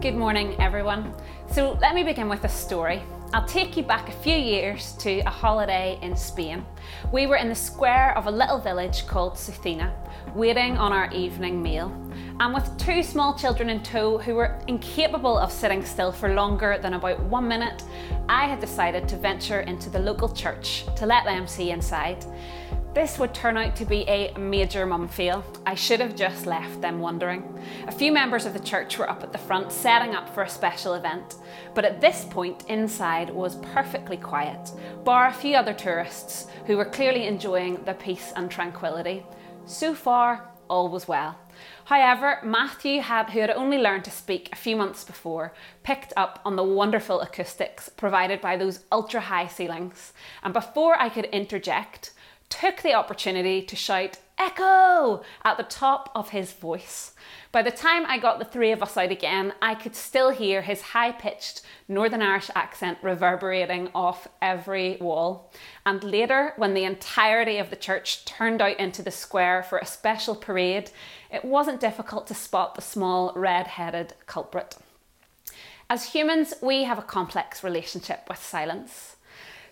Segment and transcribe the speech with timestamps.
[0.00, 1.12] Good morning, everyone.
[1.50, 3.02] So, let me begin with a story.
[3.34, 6.64] I'll take you back a few years to a holiday in Spain.
[7.10, 9.92] We were in the square of a little village called Sucina,
[10.36, 11.92] waiting on our evening meal.
[12.38, 16.78] And with two small children in tow who were incapable of sitting still for longer
[16.80, 17.82] than about one minute,
[18.28, 22.24] I had decided to venture into the local church to let them see inside.
[22.94, 25.44] This would turn out to be a major mum fail.
[25.64, 27.44] I should have just left them wondering.
[27.86, 30.48] A few members of the church were up at the front setting up for a
[30.48, 31.36] special event,
[31.74, 34.72] but at this point, inside was perfectly quiet,
[35.04, 39.24] bar a few other tourists who were clearly enjoying the peace and tranquility.
[39.66, 41.38] So far, all was well.
[41.84, 46.40] However, Matthew, had, who had only learned to speak a few months before, picked up
[46.44, 50.12] on the wonderful acoustics provided by those ultra high ceilings.
[50.42, 52.12] And before I could interject,
[52.48, 57.12] took the opportunity to shout Echo at the top of his voice.
[57.50, 60.62] By the time I got the three of us out again, I could still hear
[60.62, 65.52] his high pitched Northern Irish accent reverberating off every wall.
[65.84, 69.86] And later, when the entirety of the church turned out into the square for a
[69.86, 70.92] special parade,
[71.32, 74.76] it wasn't difficult to spot the small red headed culprit.
[75.90, 79.16] As humans, we have a complex relationship with silence.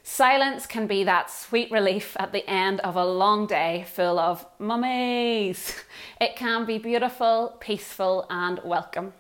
[0.09, 4.47] Silence can be that sweet relief at the end of a long day full of
[4.57, 5.75] mummies.
[6.21, 9.15] It can be beautiful, peaceful, and welcome.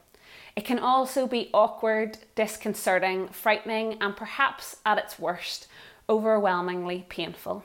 [0.54, 5.66] It can also be awkward, disconcerting, frightening, and perhaps at its worst,
[6.08, 7.64] overwhelmingly painful.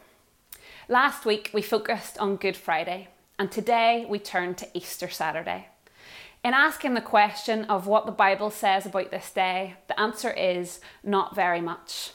[0.89, 5.67] Last week we focused on Good Friday, and today we turn to Easter Saturday.
[6.43, 10.79] In asking the question of what the Bible says about this day, the answer is
[11.03, 12.13] not very much.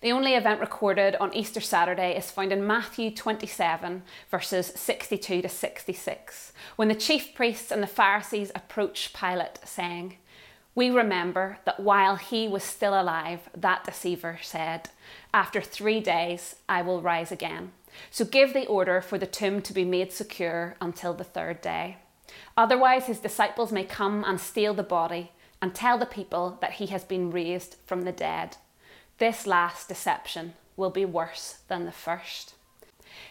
[0.00, 5.48] The only event recorded on Easter Saturday is found in Matthew 27, verses 62 to
[5.48, 10.16] 66, when the chief priests and the Pharisees approach Pilate, saying,
[10.74, 14.88] We remember that while he was still alive, that deceiver said,
[15.34, 17.72] After three days I will rise again.
[18.10, 21.98] So give the order for the tomb to be made secure until the third day.
[22.56, 26.86] Otherwise, his disciples may come and steal the body and tell the people that he
[26.86, 28.56] has been raised from the dead.
[29.20, 32.54] This last deception will be worse than the first.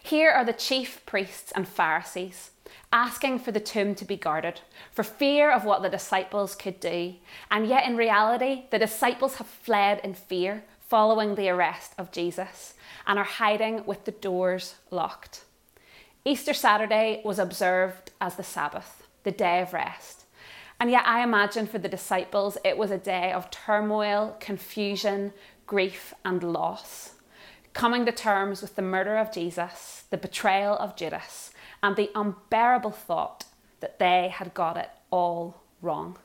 [0.03, 2.51] Here are the chief priests and Pharisees
[2.94, 4.61] asking for the tomb to be guarded
[4.91, 7.16] for fear of what the disciples could do,
[7.50, 12.75] and yet in reality, the disciples have fled in fear following the arrest of Jesus
[13.07, 15.44] and are hiding with the doors locked.
[16.23, 20.25] Easter Saturday was observed as the Sabbath, the day of rest.
[20.79, 25.33] And yet, I imagine for the disciples, it was a day of turmoil, confusion,
[25.69, 27.12] grief, and loss,
[27.74, 31.52] coming to terms with the murder of Jesus, the betrayal of Judas,
[31.84, 33.46] and the unbearable thought
[33.80, 36.18] that they had got it all wrong.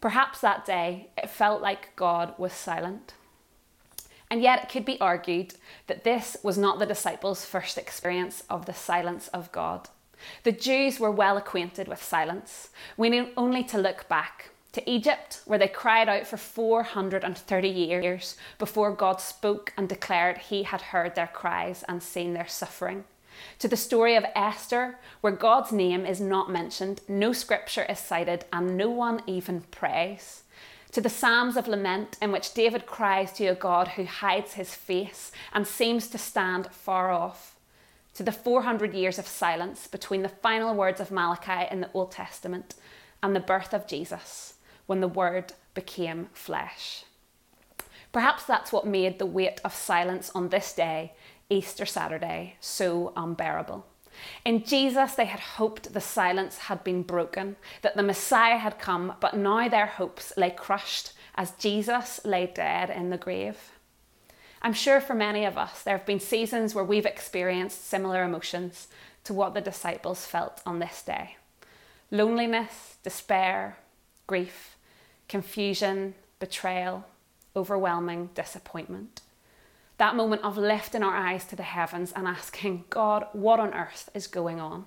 [0.00, 3.14] Perhaps that day it felt like God was silent.
[4.30, 5.54] And yet it could be argued
[5.88, 9.88] that this was not the disciples' first experience of the silence of God.
[10.44, 12.68] The Jews were well acquainted with silence.
[12.96, 18.36] We need only to look back to Egypt, where they cried out for 430 years
[18.60, 23.02] before God spoke and declared he had heard their cries and seen their suffering.
[23.58, 28.44] To the story of Esther, where God's name is not mentioned, no scripture is cited,
[28.52, 30.44] and no one even prays.
[30.92, 34.76] To the Psalms of Lament, in which David cries to a God who hides his
[34.76, 37.56] face and seems to stand far off.
[38.14, 42.12] To the 400 years of silence between the final words of Malachi in the Old
[42.12, 42.76] Testament
[43.24, 44.54] and the birth of Jesus
[44.88, 47.04] when the Word became flesh.
[48.10, 51.12] Perhaps that's what made the weight of silence on this day,
[51.50, 53.86] Easter Saturday, so unbearable.
[54.46, 59.12] In Jesus, they had hoped the silence had been broken, that the Messiah had come,
[59.20, 63.72] but now their hopes lay crushed as Jesus lay dead in the grave.
[64.62, 68.88] I'm sure for many of us, there have been seasons where we've experienced similar emotions
[69.24, 71.36] to what the disciples felt on this day
[72.10, 73.76] loneliness, despair,
[74.26, 74.77] grief,
[75.28, 77.04] confusion, betrayal,
[77.54, 79.20] overwhelming disappointment.
[79.98, 84.08] That moment of lifting our eyes to the heavens and asking, God, what on earth
[84.14, 84.86] is going on?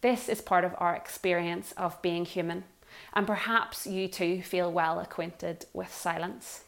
[0.00, 2.64] This is part of our experience of being human,
[3.12, 6.64] and perhaps you too feel well acquainted with silence.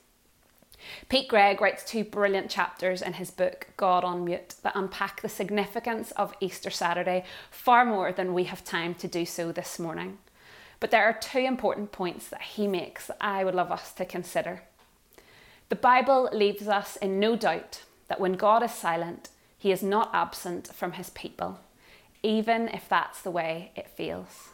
[1.08, 5.28] Pete Greig writes two brilliant chapters in his book, God on Mute, that unpack the
[5.28, 10.18] significance of Easter Saturday far more than we have time to do so this morning.
[10.82, 14.04] But there are two important points that he makes that I would love us to
[14.04, 14.64] consider.
[15.68, 20.10] The Bible leaves us in no doubt that when God is silent, he is not
[20.12, 21.60] absent from his people,
[22.24, 24.48] even if that's the way it feels.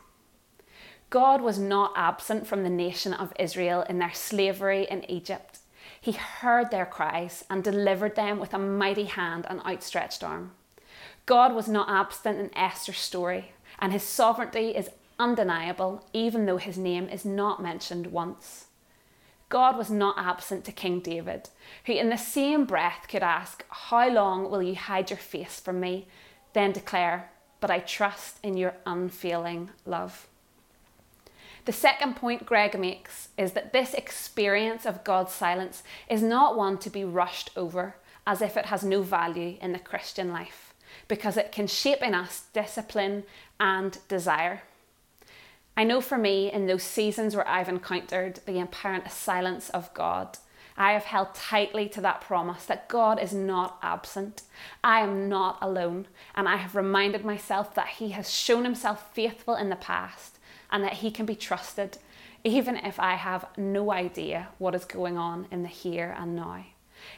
[1.09, 5.61] God was not absent from the nation of Israel in their slavery in Egypt.
[5.99, 10.51] He heard their cries and delivered them with a mighty hand and outstretched arm.
[11.25, 16.79] God was not absent in Esther's story, and his sovereignty is undeniable, even though his
[16.79, 18.67] name is not mentioned once.
[19.49, 21.49] God was not absent to King David,
[21.87, 25.81] who in the same breath could ask, How long will you hide your face from
[25.81, 26.07] me?
[26.53, 27.31] Then declare,
[27.61, 30.29] But I trust in your unfailing love.
[31.65, 36.79] The second point Greig makes is that this experience of God's silence is not one
[36.79, 40.75] to be rushed over as if it has no value in the Christian life,
[41.09, 43.25] because it can shape in us discipline
[43.59, 44.63] and desire.
[45.79, 50.37] I know for me, in those seasons where I've encountered the apparent silence of God,
[50.77, 54.43] I have held tightly to that promise that God is not absent.
[54.83, 56.09] I am not alone.
[56.35, 60.83] And I have reminded myself that He has shown Himself faithful in the past and
[60.83, 61.99] that He can be trusted,
[62.43, 66.65] even if I have no idea what is going on in the here and now.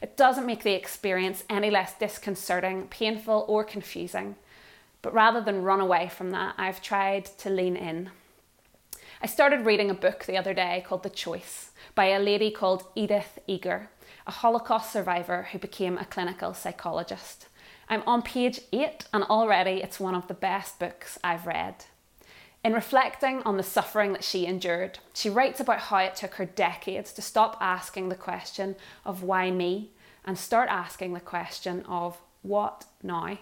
[0.03, 4.37] It doesn't make the experience any less disconcerting, painful, or confusing.
[5.01, 8.11] But rather than run away from that, I've tried to lean in.
[9.23, 12.87] I started reading a book the other day called The Choice by a lady called
[12.95, 13.91] Edith Eger,
[14.27, 17.47] a Holocaust survivor who became a clinical psychologist.
[17.87, 21.85] I'm on page 8 and already it's one of the best books I've read.
[22.65, 26.47] In reflecting on the suffering that she endured, she writes about how it took her
[26.47, 28.75] decades to stop asking the question
[29.05, 29.91] of why me
[30.25, 33.37] and start asking the question of what now?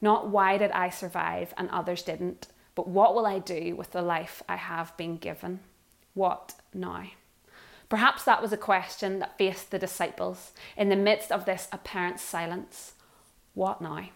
[0.00, 4.02] Not why did I survive and others didn't, but what will I do with the
[4.02, 5.60] life I have been given?
[6.14, 7.04] What now?
[7.88, 12.20] Perhaps that was a question that faced the disciples in the midst of this apparent
[12.20, 12.94] silence.
[13.54, 14.08] What now?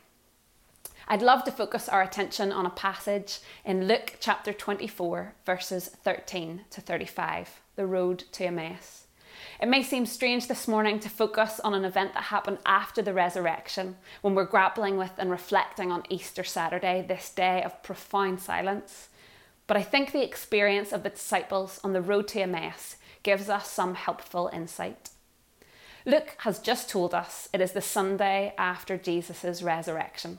[1.08, 6.62] I'd love to focus our attention on a passage in Luke chapter 24, verses 13
[6.70, 9.05] to 35, the road to Emmaus.
[9.60, 13.14] It may seem strange this morning to focus on an event that happened after the
[13.14, 19.08] resurrection, when we're grappling with and reflecting on Easter Saturday, this day of profound silence.
[19.66, 23.70] But I think the experience of the disciples on the road to Emmaus gives us
[23.70, 25.10] some helpful insight.
[26.04, 30.38] Luke has just told us it is the Sunday after Jesus' resurrection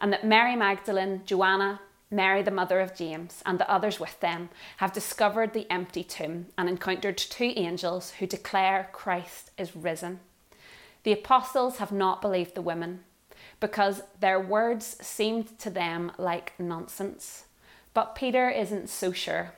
[0.00, 1.80] and that Mary Magdalene, Joanna,
[2.10, 6.46] Mary, the mother of James, and the others with them have discovered the empty tomb
[6.56, 10.20] and encountered two angels who declare Christ is risen.
[11.02, 13.00] The apostles have not believed the women
[13.60, 17.44] because their words seemed to them like nonsense.
[17.94, 19.52] But Peter isn't so sure.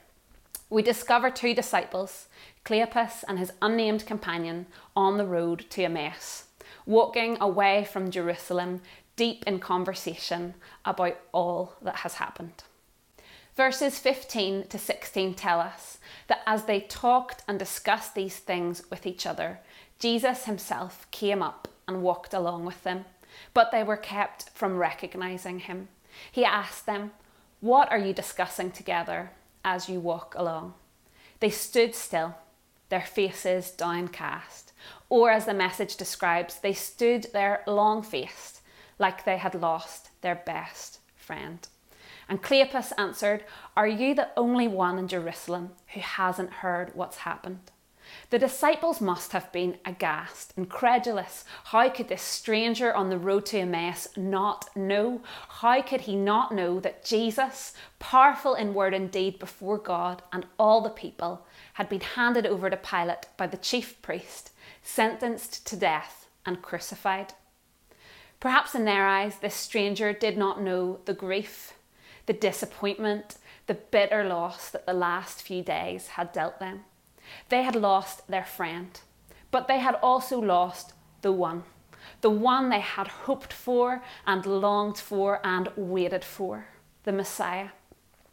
[0.71, 2.29] We discover two disciples,
[2.65, 6.45] Cleopas and his unnamed companion, on the road to Emmaus,
[6.87, 8.83] walking away from Jerusalem
[9.19, 10.55] deep in conversation
[10.85, 12.63] about all that has happened.
[13.57, 15.99] Verses 15 to 16 tell us
[16.29, 19.59] that as they talked and discussed these things with each other,
[19.99, 23.05] Jesus himself came up and walked along with them,
[23.53, 25.89] but they were kept from recognizing him.
[26.31, 27.11] He asked them,
[27.61, 29.33] What are you discussing together
[29.65, 30.75] as you walk along?
[31.41, 32.37] They stood still,
[32.89, 34.73] their faces downcast,
[35.09, 38.59] or as the message describes, they stood there long faced
[38.99, 41.67] like they had lost their best friend.
[42.29, 43.45] And Cleopas answered,
[43.77, 47.71] Are you the only one in Jerusalem who hasn't heard what's happened?
[48.31, 51.45] The disciples must have been aghast, incredulous.
[51.65, 55.23] How could this stranger on the road to Emmaus not know?
[55.49, 60.47] How could he not know that Jesus, powerful in word and deed before God and
[60.59, 64.53] all the people, had been handed over to Pilate by the chief priest,
[64.83, 67.35] sentenced to death, and crucified?
[68.41, 71.75] Perhaps in their eyes, this stranger did not know the grief,
[72.27, 76.85] the disappointment, the bitter loss that the last few days had dealt them.
[77.49, 78.99] They had lost their friend,
[79.51, 80.93] but they had also lost
[81.23, 81.65] the one,
[82.21, 86.67] the one they had hoped for and longed for and waited for,
[87.03, 87.71] the Messiah.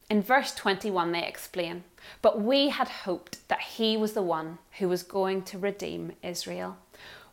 [0.07, 1.83] In verse 21, they explain,
[2.21, 6.77] But we had hoped that he was the one who was going to redeem Israel.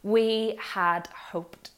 [0.02, 1.70] We had hoped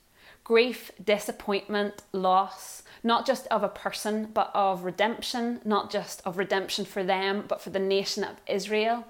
[0.44, 6.84] grief, disappointment, loss, not just of a person, but of redemption, not just of redemption
[6.84, 9.06] for them, but for the nation of Israel.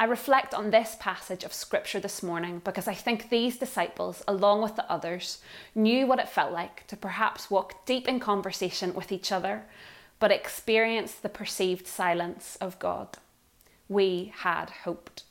[0.00, 4.62] I reflect on this passage of scripture this morning because I think these disciples, along
[4.62, 5.38] with the others,
[5.74, 9.64] knew what it felt like to perhaps walk deep in conversation with each other,
[10.20, 13.18] but experience the perceived silence of God.
[13.88, 15.24] We had hoped.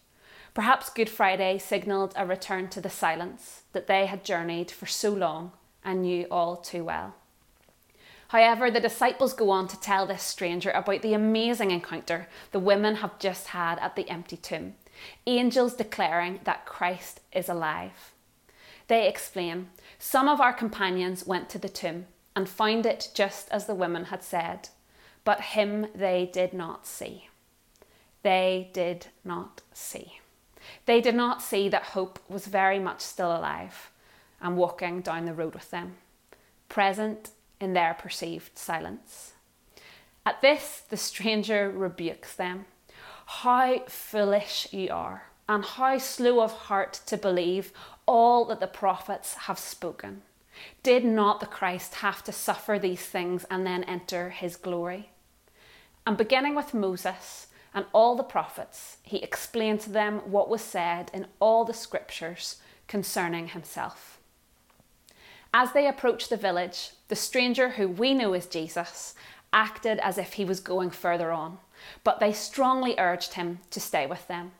[0.53, 5.11] Perhaps Good Friday signalled a return to the silence that they had journeyed for so
[5.11, 5.51] long
[5.85, 7.13] and knew all too well.
[8.29, 12.95] However, the disciples go on to tell this stranger about the amazing encounter the women
[12.95, 14.73] have just had at the empty tomb,
[15.27, 18.13] angels declaring that Christ is alive.
[18.87, 19.69] They explain
[19.99, 24.05] some of our companions went to the tomb and found it just as the women
[24.05, 24.69] had said,
[25.23, 27.29] but him they did not see.
[28.23, 30.19] They did not see.
[30.85, 33.91] They did not see that hope was very much still alive
[34.41, 35.95] and walking down the road with them,
[36.69, 39.33] present in their perceived silence.
[40.25, 42.65] At this, the stranger rebukes them.
[43.25, 47.71] How foolish you are, and how slow of heart to believe
[48.05, 50.21] all that the prophets have spoken.
[50.83, 55.09] Did not the Christ have to suffer these things and then enter his glory?
[56.05, 61.11] And beginning with Moses and all the prophets, he explained to them what was said
[61.13, 62.57] in all the scriptures
[62.87, 64.19] concerning himself.
[65.53, 69.15] As they approached the village, the stranger who we know as Jesus
[69.53, 71.57] acted as if he was going further on,
[72.03, 74.51] but they strongly urged him to stay with them.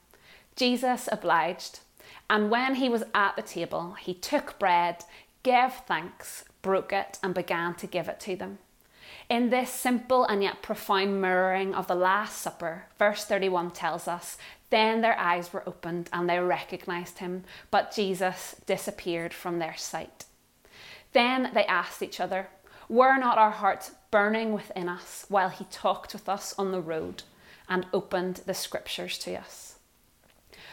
[0.56, 1.82] Jesus obliged,
[2.30, 5.04] and when he was at the table, he took bread,
[5.44, 8.60] gave thanks, broke it, and began to give it to them.
[9.30, 14.38] In this simple and yet profound mirroring of the Last Supper, verse 31 tells us
[14.70, 20.24] Then their eyes were opened and they recognized him, but Jesus disappeared from their sight.
[21.12, 22.48] Then they asked each other,
[22.88, 27.24] Were not our hearts burning within us while he talked with us on the road
[27.68, 29.76] and opened the scriptures to us?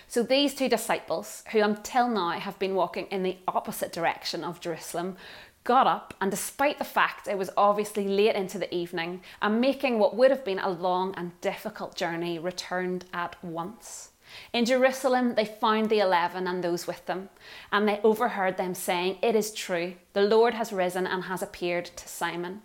[0.06, 4.60] So these two disciples, who until now have been walking in the opposite direction of
[4.60, 5.16] Jerusalem,
[5.64, 9.98] got up and despite the fact it was obviously late into the evening and making
[9.98, 14.10] what would have been a long and difficult journey, returned at once.
[14.52, 17.28] In Jerusalem, they found the eleven and those with them,
[17.72, 21.86] and they overheard them saying, It is true, the Lord has risen and has appeared
[21.86, 22.62] to Simon.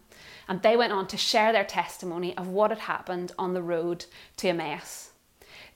[0.48, 4.06] And they went on to share their testimony of what had happened on the road
[4.38, 5.12] to Emmaus.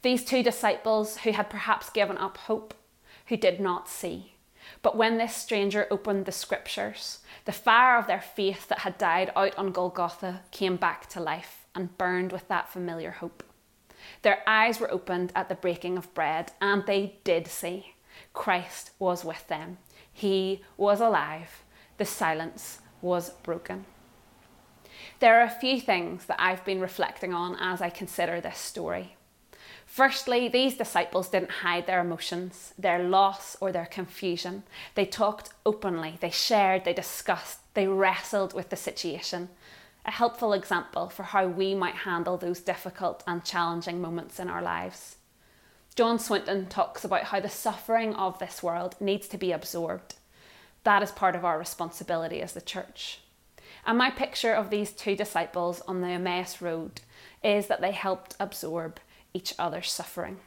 [0.02, 2.74] These two disciples who had perhaps given up hope,
[3.28, 4.33] who did not see.
[4.82, 9.32] But when this stranger opened the scriptures, the fire of their faith that had died
[9.36, 13.44] out on Golgotha came back to life and burned with that familiar hope.
[14.22, 17.96] Their eyes were opened at the breaking of bread, and they did see.
[18.34, 19.78] Christ was with them.
[20.12, 21.64] He was alive.
[21.98, 23.86] The silence was broken.
[25.20, 29.16] There are a few things that I've been reflecting on as I consider this story.
[29.94, 34.64] Firstly, these disciples didn't hide their emotions, their loss, or their confusion.
[34.96, 39.50] They talked openly, they shared, they discussed, they wrestled with the situation
[40.04, 44.64] a helpful example for how we might handle those difficult and challenging moments in our
[44.64, 45.18] lives.
[45.96, 50.16] John Swinton talks about how the suffering of this world needs to be absorbed.
[50.86, 53.20] That is part of our responsibility as the church.
[53.86, 57.02] And my picture of these two disciples on the Emmaus Road
[57.44, 59.00] is that they helped absorb
[59.34, 60.38] each other's suffering.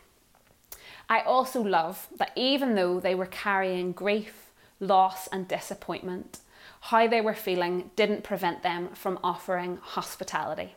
[1.08, 4.50] I also love that even though they were carrying grief,
[4.80, 6.40] loss, and disappointment,
[6.80, 10.74] how they were feeling didn't prevent them from offering hospitality,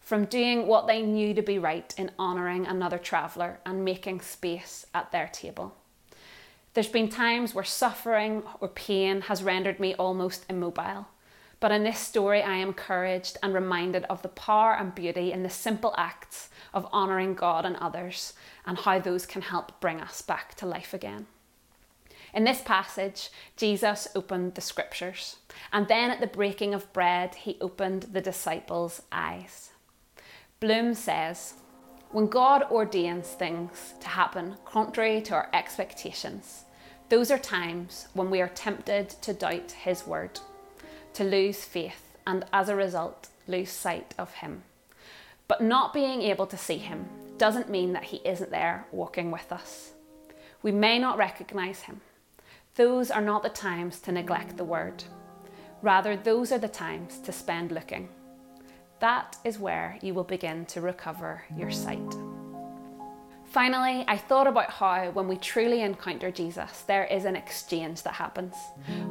[0.00, 4.86] from doing what they knew to be right in honouring another traveller and making space
[4.94, 5.74] at their table.
[6.74, 11.06] There's been times where suffering or pain has rendered me almost immobile.
[11.58, 15.42] But in this story, I am encouraged and reminded of the power and beauty in
[15.42, 18.34] the simple acts of honouring God and others
[18.66, 21.26] and how those can help bring us back to life again.
[22.34, 25.36] In this passage, Jesus opened the scriptures,
[25.72, 29.70] and then at the breaking of bread, he opened the disciples' eyes.
[30.60, 31.54] Bloom says,
[32.10, 36.64] When God ordains things to happen contrary to our expectations,
[37.08, 40.40] those are times when we are tempted to doubt his word,
[41.16, 44.62] to lose faith, and as a result, lose sight of him.
[45.48, 47.06] But not being able to see him
[47.38, 49.92] doesn't mean that he isn't there walking with us.
[50.62, 52.00] We may not recognize him,
[52.76, 55.02] those are not the times to neglect the word.
[55.80, 58.10] Rather, those are the times to spend looking.
[59.00, 62.25] That is where you will begin to recover your sight.
[63.48, 68.14] Finally, I thought about how, when we truly encounter Jesus, there is an exchange that
[68.14, 68.54] happens.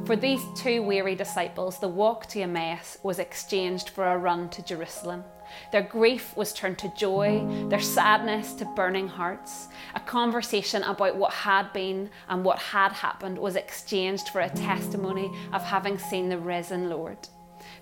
[0.04, 4.62] For these two weary disciples, the walk to Emmaus was exchanged for a run to
[4.62, 5.24] Jerusalem.
[5.72, 9.68] Their grief was turned to joy, their sadness to burning hearts.
[9.94, 15.30] A conversation about what had been and what had happened was exchanged for a testimony
[15.52, 17.28] of having seen the risen Lord.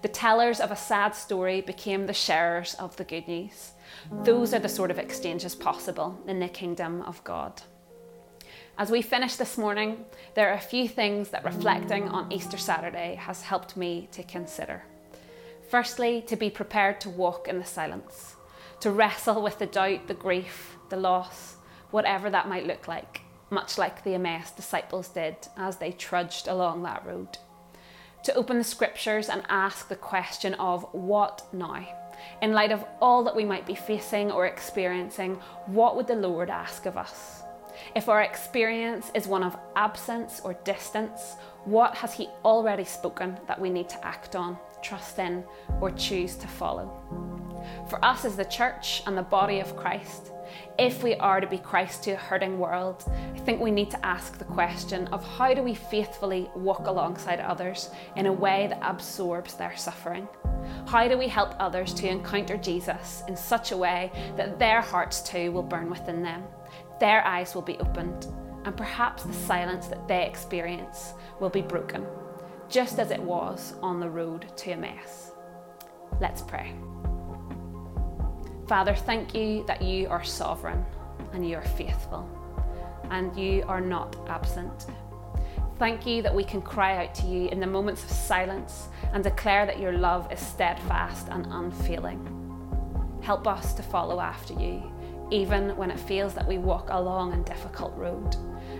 [0.05, 3.73] The tellers of a sad story became the sharers of the good news.
[4.23, 7.63] Those are the sort of exchanges possible in the kingdom of God.
[8.77, 13.15] As we finish this morning, there are a few things that reflecting on Easter Saturday
[13.15, 14.83] has helped me to consider.
[15.71, 18.37] Firstly, to be prepared to walk in the silence,
[18.81, 21.57] to wrestle with the doubt, the grief, the loss,
[21.93, 26.83] whatever that might look like, much like the Emmaus disciples did as they trudged along
[26.83, 27.39] that road.
[28.25, 31.87] To open the scriptures and ask the question of what now?
[32.41, 35.35] In light of all that we might be facing or experiencing,
[35.67, 37.43] what would the Lord ask of us?
[37.95, 43.61] If our experience is one of absence or distance, what has He already spoken that
[43.61, 45.45] we need to act on, trust in,
[45.83, 46.91] or choose to follow?
[47.91, 50.33] For us as the church and the body of Christ,
[50.79, 54.07] if we are to be Christ to a hurting world, I think we need to
[54.07, 58.81] ask the question of how do we faithfully walk alongside others in a way that
[58.83, 60.29] absorbs their suffering?
[60.87, 65.21] How do we help others to encounter Jesus in such a way that their hearts
[65.21, 66.45] too will burn within them?
[67.01, 68.27] Their eyes will be opened,
[68.65, 72.07] and perhaps the silence that they experience will be broken,
[72.69, 75.33] just as it was on the road to Emmaus.
[76.21, 76.75] Let's pray.
[78.67, 80.85] Father, thank you that you are sovereign
[81.35, 82.27] and you are faithful
[83.11, 84.87] and you are not absent.
[85.79, 89.23] Thank you that we can cry out to you in the moments of silence and
[89.23, 92.21] declare that your love is steadfast and unfailing.
[93.23, 94.83] Help us to follow after you,
[95.31, 98.37] even when it feels that we walk a long and difficult road,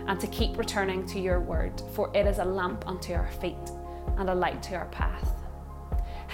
[0.07, 3.69] and to keep returning to your word, for it is a lamp unto our feet
[4.17, 5.44] and a light to our path.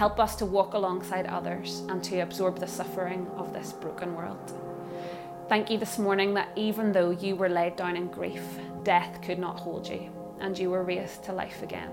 [0.02, 4.52] Help us to walk alongside others and to absorb the suffering of this broken world.
[5.48, 8.42] Thank you this morning that even though you were laid down in grief,
[8.82, 11.92] death could not hold you and you were raised to life again.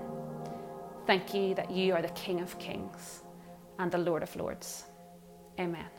[1.06, 3.24] Thank you that you are the King of Kings
[3.78, 4.84] and the Lord of Lords.
[5.60, 5.97] Amen.